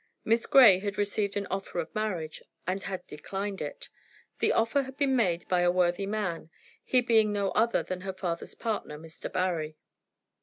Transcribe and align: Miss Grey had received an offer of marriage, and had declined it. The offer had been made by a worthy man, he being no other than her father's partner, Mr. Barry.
Miss 0.25 0.47
Grey 0.47 0.79
had 0.79 0.97
received 0.97 1.37
an 1.37 1.45
offer 1.51 1.77
of 1.77 1.93
marriage, 1.93 2.41
and 2.65 2.81
had 2.81 3.05
declined 3.05 3.61
it. 3.61 3.87
The 4.39 4.51
offer 4.51 4.81
had 4.81 4.97
been 4.97 5.15
made 5.15 5.47
by 5.47 5.61
a 5.61 5.69
worthy 5.69 6.07
man, 6.07 6.49
he 6.83 7.01
being 7.01 7.31
no 7.31 7.51
other 7.51 7.83
than 7.83 8.01
her 8.01 8.13
father's 8.13 8.55
partner, 8.55 8.97
Mr. 8.97 9.31
Barry. 9.31 9.77